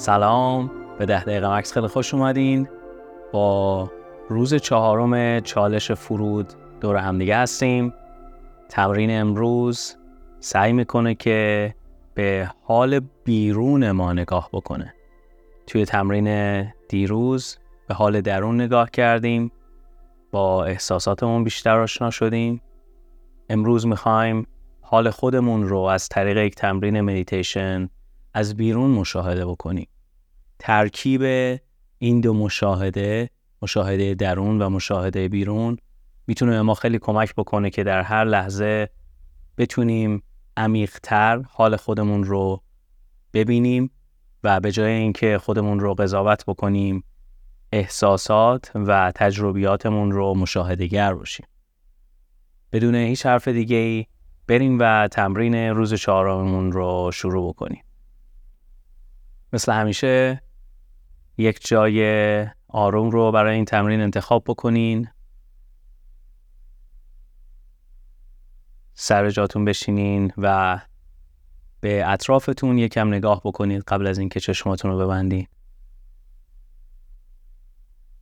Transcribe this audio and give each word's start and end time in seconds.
سلام. 0.00 0.70
به 0.98 1.06
ده 1.06 1.24
دقیقه 1.24 1.54
مکس 1.56 1.72
خیلی 1.72 1.86
خوش 1.86 2.14
اومدین. 2.14 2.68
با 3.32 3.90
روز 4.28 4.54
چهارم 4.54 5.40
چالش 5.40 5.92
فرود 5.92 6.52
دور 6.80 6.96
همدیگه 6.96 7.36
هستیم. 7.36 7.94
تمرین 8.68 9.20
امروز 9.20 9.96
سعی 10.38 10.72
می‌کنه 10.72 11.14
که 11.14 11.74
به 12.14 12.50
حال 12.62 13.00
بیرون 13.24 13.90
ما 13.90 14.12
نگاه 14.12 14.48
بکنه. 14.52 14.94
توی 15.66 15.84
تمرین 15.84 16.62
دیروز 16.88 17.58
به 17.88 17.94
حال 17.94 18.20
درون 18.20 18.60
نگاه 18.60 18.90
کردیم. 18.90 19.52
با 20.30 20.64
احساساتمون 20.64 21.44
بیشتر 21.44 21.78
آشنا 21.78 22.10
شدیم. 22.10 22.62
امروز 23.48 23.86
می‌خوایم 23.86 24.46
حال 24.80 25.10
خودمون 25.10 25.68
رو 25.68 25.78
از 25.78 26.08
طریق 26.08 26.36
یک 26.36 26.54
تمرین 26.54 27.00
مدیتیشن 27.00 27.90
از 28.34 28.56
بیرون 28.56 28.90
مشاهده 28.90 29.46
بکنیم 29.46 29.88
ترکیب 30.58 31.22
این 31.98 32.20
دو 32.20 32.34
مشاهده 32.34 33.30
مشاهده 33.62 34.14
درون 34.14 34.62
و 34.62 34.68
مشاهده 34.68 35.28
بیرون 35.28 35.76
می‌تونه 36.26 36.52
به 36.52 36.62
ما 36.62 36.74
خیلی 36.74 36.98
کمک 36.98 37.34
بکنه 37.34 37.70
که 37.70 37.84
در 37.84 38.02
هر 38.02 38.24
لحظه 38.24 38.88
بتونیم 39.58 40.22
عمیقتر 40.56 41.42
حال 41.50 41.76
خودمون 41.76 42.24
رو 42.24 42.62
ببینیم 43.34 43.90
و 44.44 44.60
به 44.60 44.72
جای 44.72 44.92
اینکه 44.92 45.38
خودمون 45.38 45.80
رو 45.80 45.94
قضاوت 45.94 46.44
بکنیم 46.46 47.04
احساسات 47.72 48.72
و 48.74 49.12
تجربیاتمون 49.14 50.12
رو 50.12 50.34
مشاهده 50.34 50.86
گر 50.86 51.14
باشیم. 51.14 51.46
بدون 52.72 52.94
هیچ 52.94 53.26
حرف 53.26 53.48
دیگه 53.48 53.76
ای 53.76 54.06
بریم 54.46 54.78
و 54.80 55.08
تمرین 55.08 55.54
روز 55.54 55.94
چهارممون 55.94 56.72
رو 56.72 57.10
شروع 57.14 57.48
بکنیم. 57.48 57.82
مثل 59.52 59.72
همیشه 59.72 60.42
یک 61.38 61.66
جای 61.66 62.46
آروم 62.68 63.10
رو 63.10 63.32
برای 63.32 63.54
این 63.54 63.64
تمرین 63.64 64.00
انتخاب 64.00 64.44
بکنین. 64.46 65.08
سر 68.94 69.30
جاتون 69.30 69.64
بشینین 69.64 70.32
و 70.38 70.80
به 71.80 72.08
اطرافتون 72.08 72.78
یکم 72.78 73.08
نگاه 73.08 73.40
بکنید 73.44 73.82
قبل 73.82 74.06
از 74.06 74.18
اینکه 74.18 74.40
چشماتون 74.40 74.90
رو 74.90 74.98
ببندین. 74.98 75.46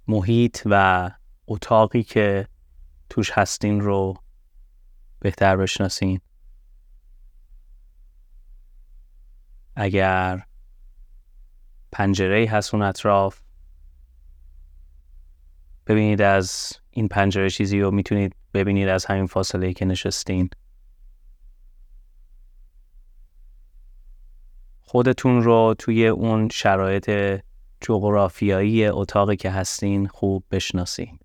محیط 0.08 0.62
و 0.66 1.10
اتاقی 1.46 2.02
که 2.02 2.48
توش 3.10 3.30
هستین 3.30 3.80
رو 3.80 4.14
بهتر 5.20 5.56
بشناسین. 5.56 6.20
اگر 9.76 10.47
پنجره 11.92 12.48
هست 12.50 12.75
اون 12.75 12.83
اطراف. 12.83 13.41
ببینید 15.86 16.22
از 16.22 16.72
این 16.91 17.08
پنجره 17.08 17.50
چیزی 17.50 17.80
رو 17.80 17.91
می‌تونید 17.91 18.36
ببینید 18.55 18.89
از 18.89 19.05
همین 19.05 19.27
فاصله 19.27 19.72
که 19.72 19.84
نشستین. 19.84 20.50
خودتون 24.80 25.42
رو 25.42 25.75
توی 25.78 26.06
اون 26.06 26.48
شرایط 26.48 27.41
جغرافیایی 27.80 28.86
اتاقی 28.86 29.36
که 29.36 29.50
هستین 29.50 30.06
خوب 30.06 30.45
بشناسین. 30.50 31.19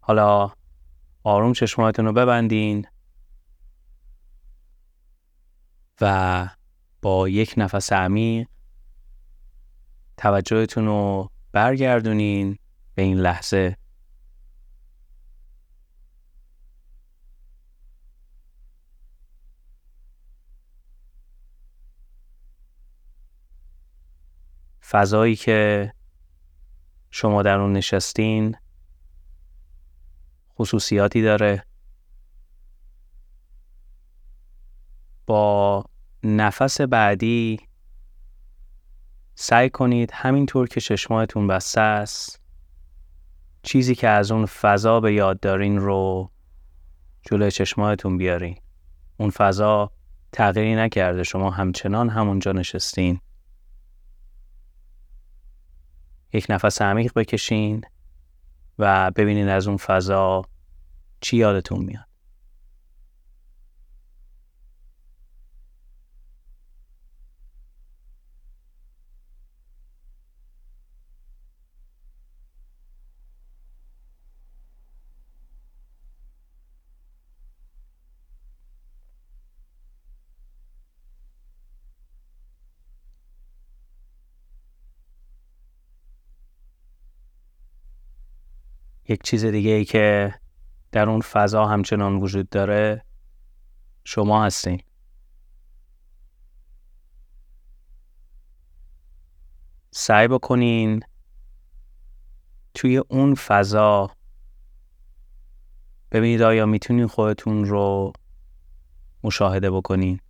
حالا 0.00 0.52
آروم 1.24 1.52
چشماتون 1.52 2.04
رو 2.04 2.12
ببندین 2.12 2.86
و 6.00 6.48
با 7.02 7.28
یک 7.28 7.54
نفس 7.56 7.92
عمیق 7.92 8.48
توجهتون 10.16 10.86
رو 10.86 11.30
برگردونین 11.52 12.58
به 12.94 13.02
این 13.02 13.18
لحظه. 13.18 13.76
فضایی 24.90 25.36
که 25.36 25.92
شما 27.10 27.42
در 27.42 27.58
اون 27.58 27.72
نشستین 27.72 28.56
خصوصیاتی 30.62 31.22
داره 31.22 31.64
با 35.26 35.84
نفس 36.22 36.80
بعدی 36.80 37.60
سعی 39.34 39.70
کنید 39.70 40.10
همینطور 40.12 40.68
که 40.68 40.80
چشماتون 40.80 41.46
بسته 41.46 41.80
است 41.80 42.40
چیزی 43.62 43.94
که 43.94 44.08
از 44.08 44.30
اون 44.30 44.46
فضا 44.46 45.00
به 45.00 45.12
یاد 45.12 45.40
دارین 45.40 45.78
رو 45.78 46.30
جلوی 47.22 47.50
چشماتون 47.50 48.18
بیارین. 48.18 48.56
اون 49.16 49.30
فضا 49.30 49.92
تغییری 50.32 50.74
نکرده 50.74 51.22
شما 51.22 51.50
همچنان 51.50 52.08
همونجا 52.08 52.52
نشستین. 52.52 53.20
یک 56.32 56.46
نفس 56.48 56.82
عمیق 56.82 57.12
بکشین 57.16 57.84
و 58.78 59.10
ببینید 59.10 59.48
از 59.48 59.68
اون 59.68 59.76
فضا 59.76 60.42
چی 61.22 61.36
یادتون 61.36 61.84
میاد؟ 61.84 62.06
یک 89.08 89.22
چیز 89.22 89.44
دیگه 89.44 89.70
ای 89.70 89.84
که 89.84 90.34
در 90.92 91.08
اون 91.08 91.20
فضا 91.20 91.66
همچنان 91.66 92.16
وجود 92.16 92.48
داره 92.48 93.04
شما 94.04 94.44
هستین. 94.44 94.82
سعی 99.90 100.28
بکنین 100.28 101.02
توی 102.74 102.96
اون 102.96 103.34
فضا 103.34 104.10
ببینید 106.10 106.42
آیا 106.42 106.66
می‌تونین 106.66 107.06
خودتون 107.06 107.64
رو 107.64 108.12
مشاهده 109.24 109.70
بکنین. 109.70 110.20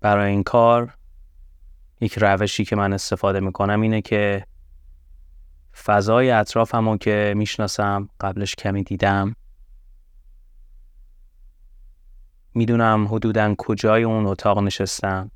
برای 0.00 0.30
این 0.30 0.42
کار 0.42 0.97
یک 2.00 2.18
روشی 2.18 2.64
که 2.64 2.76
من 2.76 2.92
استفاده 2.92 3.40
می‌کنم 3.40 3.80
اینه 3.80 4.00
که 4.00 4.44
فضای 5.84 6.30
اطرافمو 6.30 6.96
که 6.96 7.34
می‌شناسم 7.36 8.08
قبلش 8.20 8.54
کمی 8.54 8.82
دیدم 8.82 9.36
می‌دونم 12.54 13.08
حدودا 13.10 13.54
کجای 13.58 14.02
اون 14.02 14.26
اتاق 14.26 14.58
نشستم 14.58 15.30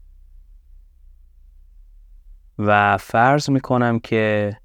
و 2.59 2.99
فرض 2.99 3.51
می‌کنم 3.51 3.99
که 3.99 4.57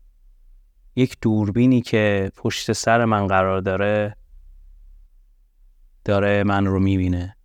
یک 0.95 1.17
دوربینی 1.21 1.81
که 1.81 2.31
پشت 2.35 2.71
سر 2.71 3.05
من 3.05 3.27
قرار 3.27 3.61
داره 3.61 4.15
داره 6.05 6.43
من 6.43 6.65
رو 6.65 6.79
می‌بینه. 6.79 7.36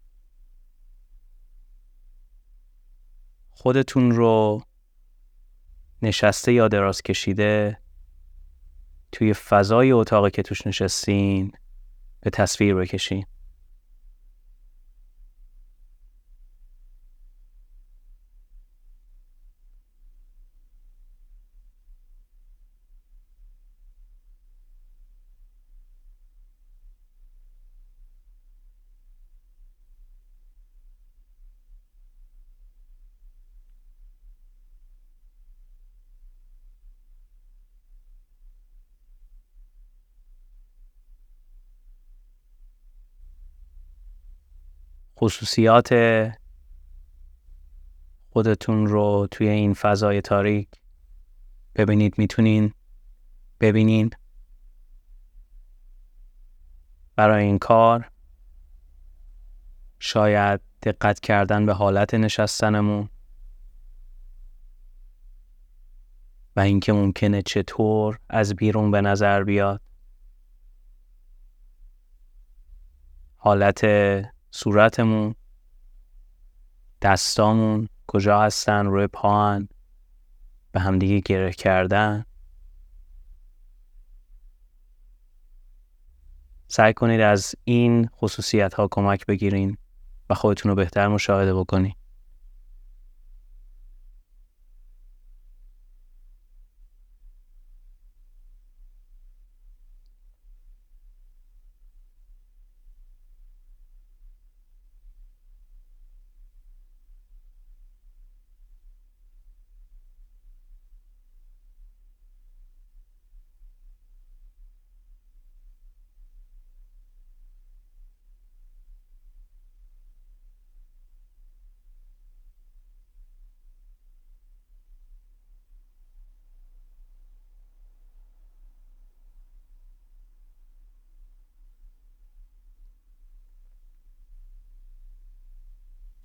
خودتون 3.62 4.10
رو 4.10 4.62
نشسته 6.02 6.52
یا 6.52 6.68
دراز 6.68 7.02
کشیده 7.02 7.78
توی 9.12 9.34
فضای 9.34 9.92
اتاقی 9.92 10.30
که 10.30 10.42
توش 10.42 10.66
نشستین 10.66 11.52
به 12.20 12.30
تصویر 12.30 12.74
بکشین. 12.74 13.26
خصوصیات 45.22 45.94
خودتون 48.30 48.86
رو 48.86 49.28
توی 49.30 49.48
این 49.48 49.74
فضای 49.74 50.20
تاریک 50.20 50.68
ببینید 51.74 52.18
می‌تونین 52.18 52.74
ببینین. 53.60 54.10
برای 57.16 57.44
این 57.44 57.58
کار 57.58 58.10
شاید 59.98 60.60
دقت 60.82 61.20
کردن 61.20 61.66
به 61.66 61.72
حالت 61.74 62.14
نشستنمون 62.14 63.08
و 66.56 66.60
اینکه 66.60 66.92
ممکنه 66.92 67.42
چطور 67.42 68.18
از 68.28 68.56
بیرون 68.56 68.90
به 68.90 69.00
نظر 69.00 69.44
بیاد. 69.44 69.80
حالت 73.36 73.84
صورتمون 74.54 75.34
دستامون 77.02 77.88
کجا 78.06 78.42
هستن 78.42 78.86
روی 78.86 79.06
پاهن 79.06 79.68
به 80.72 80.80
همدیگه 80.80 81.20
گره 81.20 81.52
کردن. 81.52 82.24
سعی 86.68 86.92
کنید 86.92 87.20
از 87.20 87.54
این 87.64 88.08
خصوصیت 88.08 88.74
ها 88.74 88.88
کمک 88.90 89.26
بگیرین 89.26 89.76
و 90.30 90.34
خودتون 90.34 90.70
رو 90.70 90.74
بهتر 90.74 91.08
مشاهده 91.08 91.54
بکنید 91.54 92.01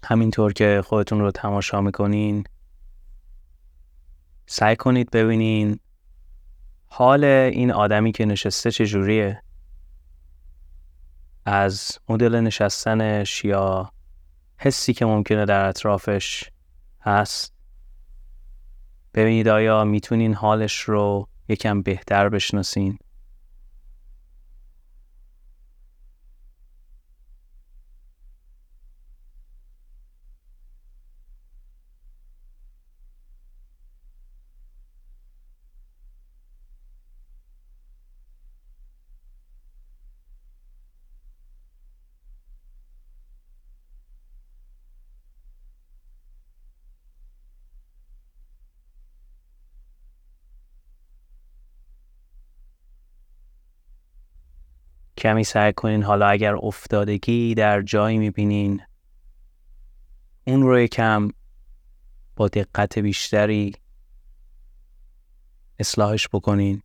همینطور 0.09 0.53
که 0.53 0.81
خودتون 0.85 1.19
رو 1.19 1.31
تماشا 1.31 1.81
می‌کنین 1.81 2.43
سعی 4.45 4.75
کنید 4.75 5.11
ببینین 5.11 5.79
حال 6.87 7.23
این 7.23 7.71
آدمی 7.71 8.11
که 8.11 8.25
نشسته 8.25 8.71
چجوریه. 8.71 9.41
از 11.45 11.99
مدل 12.09 12.39
نشستنش 12.39 13.45
یا 13.45 13.91
حسی 14.57 14.93
که 14.93 15.05
ممکنه 15.05 15.45
در 15.45 15.65
اطرافش 15.65 16.43
هست. 17.01 17.53
ببینید 19.13 19.47
آیا 19.47 19.83
می‌تونین 19.83 20.33
حالش 20.33 20.79
رو 20.79 21.27
یکم 21.49 21.81
بهتر 21.81 22.29
بشناسین؟ 22.29 22.97
کمی 55.17 55.43
سعی 55.43 55.73
کنین 55.73 56.03
حالا 56.03 56.27
اگر 56.27 56.55
افتادگی 56.55 57.55
در 57.55 57.81
جایی 57.81 58.17
می‌بینین 58.17 58.81
اون 60.47 60.61
رو 60.61 60.79
یکم 60.79 61.29
با 62.35 62.47
دقت 62.47 62.99
بیشتری 62.99 63.75
اصلاحش 65.79 66.27
بکنین. 66.33 66.81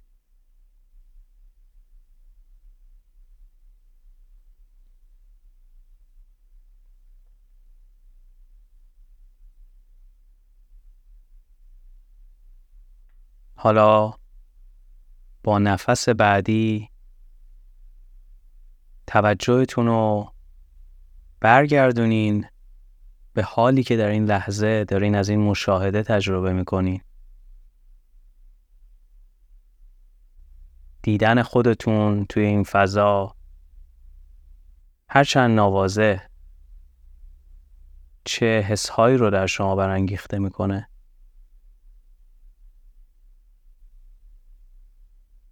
حالا 13.54 14.14
با 15.42 15.58
نفس 15.58 16.08
بعدی 16.08 16.91
توجهتون 19.12 19.86
رو 19.86 20.32
برگردونین 21.40 22.46
به 23.32 23.42
حالی 23.42 23.82
که 23.82 23.96
در 23.96 24.08
این 24.08 24.24
لحظه 24.24 24.84
دارین 24.84 25.14
از 25.14 25.28
این 25.28 25.40
مشاهده 25.40 26.02
تجربه 26.02 26.52
می‌کنین. 26.52 27.00
دیدن 31.02 31.42
خودتون 31.42 32.26
توی 32.26 32.44
این 32.44 32.64
فضا 32.64 33.36
هرچند 35.08 35.58
نوازه 35.58 36.22
چه 38.24 38.60
حسهایی 38.68 39.16
رو 39.16 39.30
در 39.30 39.46
شما 39.46 39.76
برانگیخته 39.76 40.38
می‌کنه. 40.38 40.88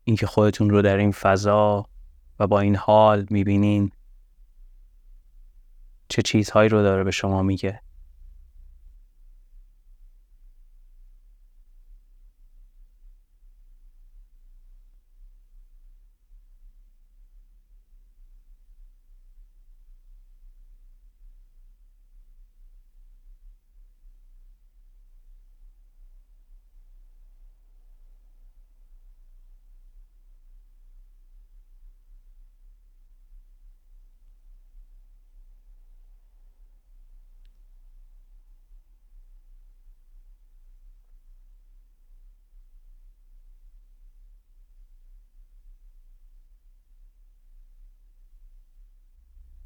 اینکه 0.04 0.26
خودتون 0.26 0.70
رو 0.70 0.82
در 0.82 0.96
این 0.96 1.12
فضا 1.12 1.90
و 2.40 2.46
با 2.46 2.60
این 2.60 2.76
حال 2.76 3.26
می‌بینین 3.30 3.92
چه 6.08 6.22
چیزهایی 6.22 6.68
رو 6.68 6.82
داره 6.82 7.04
به 7.04 7.10
شما 7.10 7.42
میگه. 7.42 7.80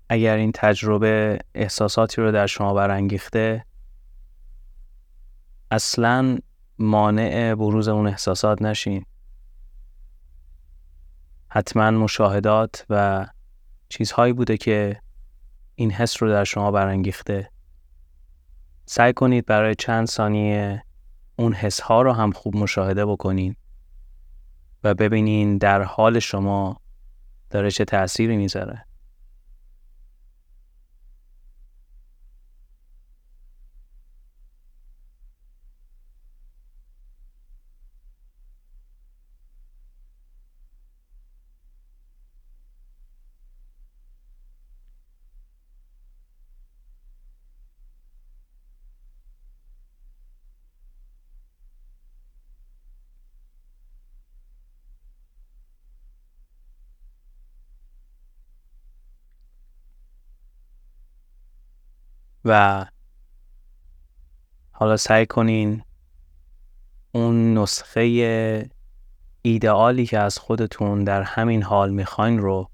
اگر 0.09 0.37
این 0.37 0.53
تجربه 0.55 1.39
احساساتی 1.55 2.23
رو 2.23 2.33
در 2.33 2.47
شما 2.47 2.75
برانگیخته 2.75 3.65
اصلا 5.71 6.39
مانع 6.79 7.55
بروز 7.55 7.89
اون 7.89 8.07
احساسات 8.07 8.63
نشین. 8.63 9.05
حتما 11.49 11.91
مشاهدات 11.91 12.87
و 12.91 13.27
چیزهایی 13.89 14.33
بوده 14.33 14.57
که 14.57 15.01
این 15.75 15.91
حس 15.91 16.23
رو 16.23 16.29
در 16.29 16.45
شما 16.45 16.71
برانگیخته. 16.71 17.51
سعی 18.87 19.13
کنید 19.13 19.47
برای 19.47 19.75
چند 19.75 20.07
ثانیه 20.07 20.85
اون 21.37 21.53
حس 21.53 21.81
ها 21.81 22.03
رو 22.03 22.13
هم 22.13 22.33
خوب 22.33 22.57
مشاهده 22.57 23.07
بکنین 23.07 23.57
و 24.85 24.95
ببینین 24.95 25.59
در 25.59 25.83
حال 25.83 26.19
شما 26.19 26.81
داره 27.51 27.71
چه 27.71 27.85
تأثیری 27.85 28.37
می‌ذاره. 28.37 28.85
و 62.45 62.87
حالا 64.71 64.97
سعی 64.97 65.27
کنین 65.27 65.83
اون 67.13 67.59
نسخه 67.59 68.71
ایدئالی 69.43 70.07
که 70.07 70.19
از 70.19 70.39
خودتون 70.39 71.05
در 71.05 71.23
همین 71.23 71.63
حال 71.63 71.91
می‌خواین 71.91 72.39
رو 72.39 72.71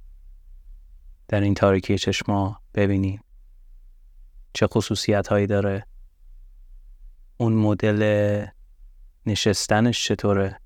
در 1.28 1.40
این 1.40 1.54
تاریکی 1.54 1.98
چشما 1.98 2.60
ببینین. 2.74 3.20
چه 4.52 4.66
خصوصیت 4.66 5.28
هایی 5.28 5.46
داره؟ 5.46 5.86
اون 7.36 7.52
مدل 7.52 8.46
نشستنش 9.26 10.08
چطوره؟ 10.08 10.60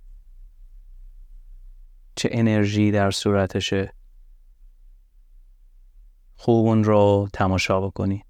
چه 2.16 2.28
انرژی 2.32 2.90
در 2.90 3.10
صورتشه؟ 3.10 3.92
خوب 6.36 6.66
اون 6.66 6.84
رو 6.84 7.28
تماشا 7.32 7.80
بکنی 7.80 8.24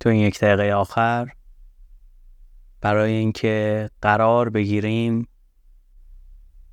تو 0.00 0.08
این 0.08 0.20
یک 0.20 0.40
دقیقه 0.40 0.72
آخر 0.72 1.32
برای 2.80 3.12
اینکه 3.12 3.90
قرار 4.02 4.50
بگیریم 4.50 5.28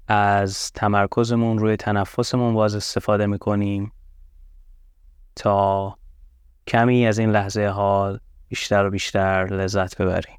از 0.08 0.72
تمرکزمون 0.72 1.60
روی 1.60 1.76
تنفسمون 1.76 2.54
باز 2.54 2.76
استفاده 2.76 3.26
می‌کنیم 3.26 3.92
تا 5.36 5.98
کمی 6.68 7.08
از 7.08 7.20
این 7.20 7.30
لحظه 7.30 7.66
حال 7.66 8.20
بیشتر 8.48 8.86
و 8.86 8.90
بیشتر 8.90 9.48
لذت 9.52 10.02
ببریم. 10.02 10.38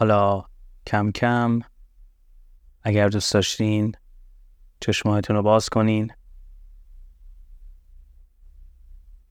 حالا 0.00 0.44
کم 0.86 1.12
کم 1.12 1.60
اگر 2.82 3.08
دوست 3.08 3.34
داشتین 3.34 3.92
چشمایتون 4.80 5.36
رو 5.36 5.42
باز 5.42 5.68
کنین. 5.68 6.12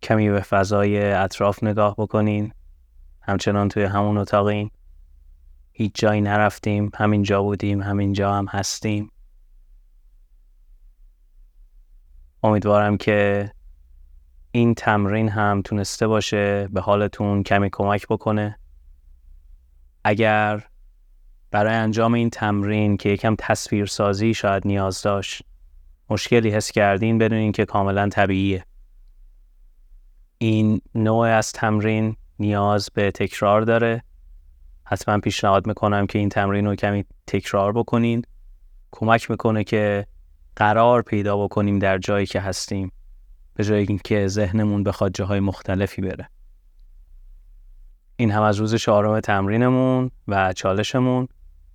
کمی 0.01 0.29
به 0.29 0.41
فضای 0.41 1.11
اطراف 1.11 1.63
نگاه 1.63 1.95
بکنین. 1.97 2.53
همچنان 3.21 3.69
توی 3.69 3.83
همون 3.83 4.17
اتاقین. 4.17 4.71
هیچ 5.71 5.91
جایی 5.95 6.21
نرفتیم. 6.21 6.91
همینجا 6.95 7.43
بودیم 7.43 7.81
همینجا 7.81 8.33
هم 8.33 8.45
هستیم. 8.45 9.11
امیدوارم 12.43 12.97
که 12.97 13.51
این 14.51 14.73
تمرین 14.73 15.29
هم 15.29 15.61
تونسته 15.61 16.07
باشه 16.07 16.67
به 16.67 16.81
حالتون 16.81 17.43
کمی 17.43 17.69
کمک 17.71 18.07
بکنه. 18.07 18.58
اگر 20.09 20.63
برای 21.51 21.75
انجام 21.75 22.13
این 22.13 22.29
تمرین 22.29 22.97
که 22.97 23.09
یکم 23.09 23.35
تصویرسازی 23.39 24.33
شاید 24.33 24.67
نیاز 24.67 25.01
داشت 25.01 25.41
مشکلی 26.09 26.49
حس 26.49 26.71
کردین 26.71 27.17
بدونین 27.17 27.51
که 27.51 27.65
کاملا 27.65 28.09
طبیعیه. 28.09 28.65
این 30.37 30.81
نوع 30.95 31.27
از 31.27 31.51
تمرین 31.51 32.15
نیاز 32.39 32.89
به 32.93 33.11
تکرار 33.11 33.61
داره. 33.61 34.03
حتما 34.83 35.19
پیشنهاد 35.19 35.67
می‌کنم 35.67 36.07
که 36.07 36.19
این 36.19 36.29
تمرین 36.29 36.65
رو 36.65 36.75
کمی 36.75 37.05
تکرار 37.27 37.73
بکنین. 37.73 38.21
کمک 38.91 39.31
می‌کنه 39.31 39.63
که 39.63 40.05
قرار 40.55 41.01
پیدا 41.01 41.37
بکنیم 41.37 41.79
در 41.79 41.97
جایی 41.97 42.25
که 42.25 42.39
هستیم 42.39 42.91
به 43.53 43.63
جایی 43.63 43.85
اینکه 43.89 44.27
ذهنمون 44.27 44.83
بخواد 44.83 45.13
جاهای 45.13 45.39
مختلفی 45.39 46.01
بره. 46.01 46.29
این 48.19 48.31
هم 48.31 48.41
از 48.41 48.57
روز 48.57 48.75
چهارم 48.75 49.19
تمرینمون 49.19 50.11
و 50.27 50.53
چالشمون. 50.53 51.27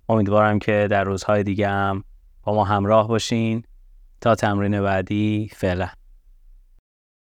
امیدوارم 0.09 0.59
که 0.59 0.87
در 0.91 1.03
روزهای 1.03 1.43
دیگه 1.43 1.67
هم 1.67 2.03
با 2.43 2.53
ما 2.53 2.63
همراه 2.63 3.07
باشین. 3.07 3.63
تا 4.21 4.35
تمرین 4.35 4.81
بعدی 4.81 5.49
فعلا. 5.55 5.87